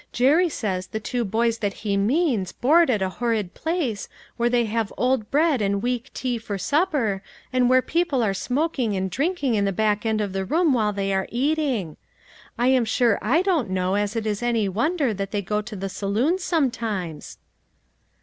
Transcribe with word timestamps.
Jerry 0.11 0.49
says 0.49 0.87
the 0.87 0.99
two 0.99 1.23
boys 1.23 1.59
that 1.59 1.73
he 1.73 1.89
PLEASUEE 1.91 1.93
AND 1.93 2.07
DISAPPOINTMENT. 2.43 2.61
201 2.61 2.89
means 2.89 2.89
board 2.89 2.89
at 2.89 3.01
a 3.03 3.19
horrid 3.19 3.53
place, 3.53 4.09
where 4.35 4.49
they 4.49 4.65
have 4.65 4.91
old 4.97 5.29
bread 5.29 5.61
and 5.61 5.83
weak 5.83 6.09
tea 6.15 6.39
for 6.39 6.57
supper, 6.57 7.21
and 7.53 7.69
where 7.69 7.83
people 7.83 8.23
are 8.23 8.33
smoking 8.33 8.95
and 8.95 9.11
drinking 9.11 9.53
in 9.53 9.65
the 9.65 9.71
back 9.71 10.03
end 10.03 10.19
of 10.19 10.33
the 10.33 10.43
room 10.43 10.73
while 10.73 10.91
they 10.91 11.13
are 11.13 11.27
eating. 11.29 11.97
I 12.57 12.69
am 12.69 12.83
sure 12.85 13.19
I 13.21 13.43
don't 13.43 13.69
know 13.69 13.93
as 13.93 14.15
it 14.15 14.25
is 14.25 14.41
any 14.41 14.67
wonder 14.67 15.13
that 15.13 15.29
they 15.29 15.43
go 15.43 15.61
to 15.61 15.75
the 15.75 15.87
saloons 15.87 16.43
sometimes." 16.43 17.37